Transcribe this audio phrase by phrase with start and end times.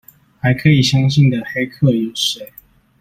[0.41, 2.51] 還可以相信的黑客有誰？